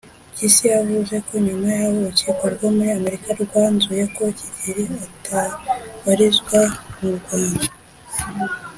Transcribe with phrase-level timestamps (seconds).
[0.31, 6.59] Mpyisi yavuze ko nyuma y’aho urukiko rwo muri Amerika rwanzuye ko Kigeli atabarizwa
[6.99, 7.67] mu Rwanda